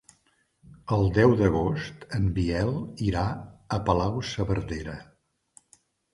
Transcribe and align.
El 0.95 1.11
deu 1.17 1.33
d'agost 1.41 2.05
en 2.19 2.25
Biel 2.39 2.73
irà 3.09 3.27
a 3.79 3.81
Palau-saverdera. 3.91 4.99